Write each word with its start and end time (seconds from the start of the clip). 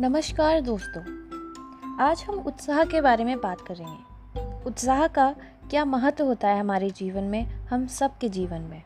नमस्कार 0.00 0.60
दोस्तों। 0.60 1.02
आज 2.00 2.24
हम 2.28 2.34
उत्साह 2.34 2.84
के 2.84 3.00
बारे 3.00 3.24
में 3.24 3.40
बात 3.40 3.60
करेंगे। 3.60 4.64
उत्साह 4.66 5.06
का 5.06 5.34
क्या 5.70 5.84
महत्व 5.84 6.24
होता 6.24 6.48
है 6.48 6.60
हमारे 6.60 6.90
जीवन 6.90 7.24
में, 7.24 7.44
हम 7.44 7.86
सब 7.86 8.18
के 8.18 8.28
जीवन 8.28 8.60
में? 8.60 8.82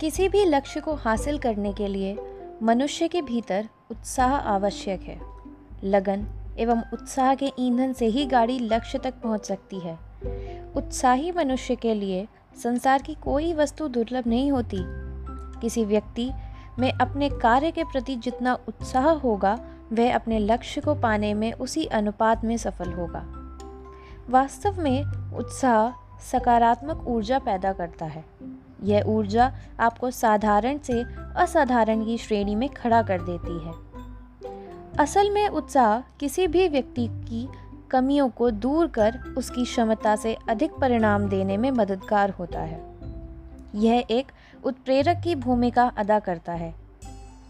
किसी 0.00 0.28
भी 0.28 0.44
लक्ष्य 0.44 0.80
को 0.80 0.94
हासिल 0.94 1.38
करने 1.38 1.72
के 1.72 1.88
लिए 1.88 2.18
मनुष्य 2.62 3.08
के 3.08 3.22
भीतर 3.22 3.68
उत्साह 3.90 4.34
आवश्यक 4.34 5.00
है। 5.00 5.20
लगन 5.84 6.26
एवं 6.58 6.82
उत्साह 6.92 7.34
के 7.34 7.52
ईंधन 7.58 7.92
से 7.92 8.06
ही 8.06 8.26
गाड़ी 8.26 8.58
लक्ष्य 8.58 8.98
तक 8.98 9.14
पहुँच 9.14 9.46
सकती 9.46 9.80
है। 9.80 9.98
उत्साही 10.76 11.32
मनुष्य 11.32 11.76
के 11.76 11.94
लिए 11.94 12.28
संसार 12.62 13.02
की 13.02 13.14
कोई 13.14 13.52
वस्तु 13.52 13.88
दुर्लभ 13.88 14.26
नहीं 14.26 14.52
होती। 14.52 14.78
किसी 15.60 15.84
व्यक्ति 15.84 16.30
में 16.78 16.92
अपने 16.92 17.28
कार्य 17.28 17.70
के 17.70 17.84
प्रति 17.84 18.16
जितना 18.16 18.54
उत्साह 18.68 19.08
होगा, 19.08 19.58
वह 19.92 20.14
अपने 20.14 20.38
लक्ष्य 20.38 20.80
को 20.80 20.94
पाने 20.94 21.34
में 21.34 21.52
उसी 21.52 21.84
अनुपात 21.84 22.44
में 22.44 22.56
सफल 22.56 22.92
होगा। 22.92 23.26
वास्तव 24.30 24.82
में 24.82 25.04
उत्साह 25.36 26.06
सकारात्मक 26.32 27.08
ऊर्जा 27.08 27.38
पैदा 27.38 27.72
करता 27.72 28.04
है। 28.04 28.24
यह 28.82 29.02
ऊर्जा 29.06 29.54
आपको 29.80 30.10
साधारण 30.10 30.78
से 30.78 31.04
असाधारण 31.36 32.04
की 32.04 32.18
श्रेणी 32.18 32.54
में 32.54 32.68
खड़ा 32.68 33.02
कर 33.02 33.20
देती 33.20 33.66
है। 33.66 33.72
असल 34.98 35.30
में 35.30 35.48
उत्साह 35.48 36.00
किसी 36.20 36.46
भी 36.46 36.68
व्यक्ति 36.68 37.08
की 37.10 37.48
कमियों 37.90 38.28
को 38.28 38.50
दूर 38.50 38.86
कर 38.86 39.34
उसकी 39.38 39.64
क्षमता 39.64 40.16
से 40.16 40.36
अधिक 40.48 40.72
परिणाम 40.72 41.28
देने 41.28 41.56
में 41.56 41.70
मददगार 41.70 42.30
होता 42.30 42.60
है। 42.60 42.95
यह 43.74 44.04
एक 44.10 44.32
उत्प्रेरक 44.64 45.20
की 45.24 45.34
भूमिका 45.34 45.92
अदा 45.96 46.18
करता 46.18 46.52
है। 46.52 46.74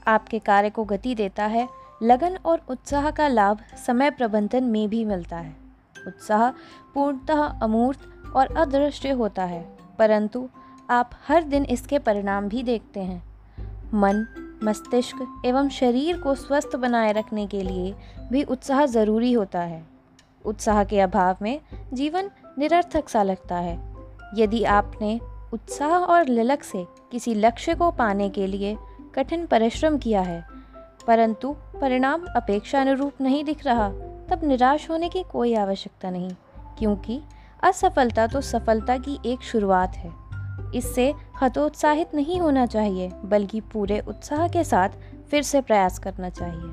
आपके 0.07 0.39
कार्य 0.39 0.71
को 0.71 0.85
गति 0.85 1.15
देता 1.15 1.45
है, 1.45 1.69
लगन 2.03 2.39
और 2.45 2.63
उत्साह 2.69 3.11
का 3.11 3.29
लाभ 3.29 3.59
समय 3.87 4.11
प्रबंधन 4.11 4.65
में 4.65 4.89
भी 4.89 5.05
मिलता 5.05 5.37
है। 5.37 5.57
उत्साह 6.07 6.51
पूर्णतः 6.95 7.43
अमूर्त 7.43 8.01
और 8.37 8.57
अदृश्य 8.57 9.11
होता 9.11 9.45
है, 9.45 9.69
परंतु 9.99 10.49
आप 10.91 11.11
हर 11.29 11.43
दिन 11.43 11.65
इसके 11.65 11.99
परिणाम 11.99 12.49
भी 12.49 12.63
देखते 12.63 13.01
हैं। 13.01 13.23
मन, 13.95 14.27
मस्तिष्क 14.65 15.43
एवं 15.47 15.69
शरीर 15.69 16.19
को 16.19 16.35
स्वस्थ 16.35 16.77
बनाए 16.77 17.13
रखने 17.13 17.47
के 17.47 17.63
लिए 17.63 17.95
भी 18.33 18.43
उत्साह 18.43 18.87
ज़रूरी 18.87 19.33
होता 19.33 19.61
है। 19.61 19.83
उत्साह 20.45 20.85
के 20.85 21.01
अभाव 21.01 21.37
में 21.43 21.61
जीवन 21.93 22.31
निरर्थक 22.59 23.09
सा 23.09 23.23
लगता 23.23 23.57
है। 23.57 23.79
यदि 24.35 24.65
आपने 24.65 25.21
उत्साह 25.57 25.91
और 25.91 26.29
ललक 26.29 26.63
से 26.63 26.87
किसी 27.13 27.35
लक्ष्य 27.35 27.75
को 27.75 27.91
पाने 27.91 28.29
के 28.29 28.47
लिए 28.47 28.77
कठिन 29.15 29.47
परिश्रम 29.47 29.99
किया 29.99 30.21
है। 30.21 30.47
परंतु 31.07 31.57
परिणाम 31.81 32.27
अपेक्षा 32.37 32.81
अनुरूप 32.81 33.13
नहीं 33.21 33.45
दिख 33.45 33.65
रहा, 33.67 33.89
तब 34.29 34.41
निराश 34.45 34.91
होने 34.91 35.09
की 35.09 35.23
कोई 35.23 35.55
आवश्यकता 35.55 36.11
नहीं, 36.11 36.31
क्योंकि 36.79 37.23
असफलता 37.63 38.27
तो 38.27 38.41
सफलता 38.41 38.99
की 38.99 39.19
एक 39.27 39.43
शुरुआत 39.43 39.97
है। 39.97 40.13
इससे 40.75 41.15
हतोत्साहित 41.43 42.15
नहीं 42.15 42.41
होना 42.41 42.67
चाहिए, 42.67 43.11
बल्कि 43.25 43.61
पूरे 43.61 44.01
उत्साह 44.01 44.49
के 44.49 44.65
साथ 44.65 44.89
फिर 45.31 45.43
से 45.43 45.61
प्रयास 45.61 45.99
करना 45.99 46.29
चाहिए। 46.29 46.73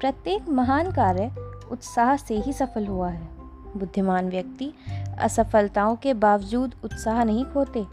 प्रत्येक 0.00 0.48
महान 0.48 0.92
कार्य 0.92 1.34
उत्साह 1.70 2.16
से 2.16 2.38
ही 2.38 2.52
सफल 2.52 2.86
हुआ 2.86 3.08
है। 3.08 3.41
बुद्धिमान 3.76 4.28
व्यक्ति 4.28 4.72
असफलताओं 5.18 5.96
के 5.96 6.14
बावजूद 6.14 6.74
उत्साह 6.84 7.24
नहीं 7.24 7.44
खोते। 7.44 7.86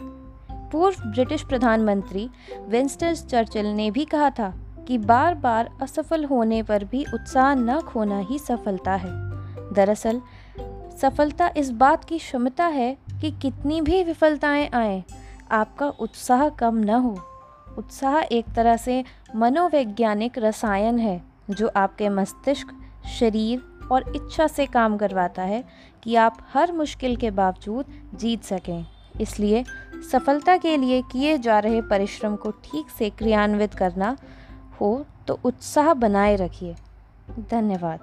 पूर्व 0.72 1.04
ब्रिटिश 1.04 1.44
प्रधानमंत्री 1.44 2.30
विंस्टन 2.68 3.14
चर्चिल 3.14 3.66
ने 3.66 3.92
भी 3.92 4.06
कहा 4.06 4.30
था 4.30 4.54
कि 4.88 4.98
बार 4.98 5.36
बार 5.36 5.70
असफल 5.82 6.26
होने 6.26 6.64
पर 6.64 6.84
भी 6.84 7.06
उत्साह 7.14 7.56
न 7.56 7.82
खोना 7.82 8.20
ही 8.20 8.40
सफलता 8.40 8.96
है। 8.96 9.10
दरअसल, 9.74 10.22
सफलता 11.02 11.52
इस 11.58 11.72
बात 11.72 12.04
की 12.04 12.18
क्षमता 12.18 12.66
है 12.66 12.98
कि 13.22 13.32
कितनी 13.32 13.82
भी 13.82 14.04
विफलताएँ 14.04 14.70
आए, 14.74 15.04
आपका 15.52 15.90
उत्साह 15.90 16.50
कम 16.50 16.76
न 16.76 16.90
हो। 16.90 17.20
उत्साह 17.78 18.20
एक 18.20 18.46
तरह 18.56 18.78
से 18.78 19.04
मनोवैज्ञानिक 19.36 20.38
रसायन 20.38 21.00
है, 21.00 21.24
जो 21.50 21.72
आपके 21.76 22.10
मस्तिष्क, 22.10 22.68
शरीर 23.20 23.69
और 23.92 24.12
इच्छा 24.16 24.48
से 24.48 24.66
काम 24.66 24.98
करवाता 24.98 25.42
है 25.42 25.64
कि 26.04 26.16
आप 26.16 26.38
हर 26.54 26.72
मुश्किल 26.72 27.16
के 27.16 27.32
बावजूद 27.32 27.86
जीत 28.16 28.44
सकें। 28.44 28.86
इसलिए 29.22 29.64
सफलता 30.12 30.58
के 30.58 30.76
लिए 30.78 31.02
किए 31.02 31.38
जा 31.38 31.60
रहे 31.60 31.82
परिश्रम 31.82 32.36
को 32.36 32.52
ठीक 32.64 32.90
से 32.90 33.10
क्रियान्वित 33.10 33.74
करना 33.74 34.16
हो 34.82 35.06
तो 35.28 35.40
उत्साह 35.44 35.94
बनाए 35.94 36.36
रखिए। 36.36 36.76
धन्यवाद। 37.52 38.00